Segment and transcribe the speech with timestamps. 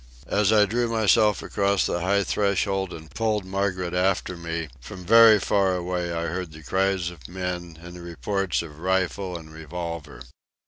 [0.31, 5.39] As I drew myself across the high threshold and pulled Margaret after me, from very
[5.39, 10.21] far away I heard the cries of men and the reports of rifle and revolver.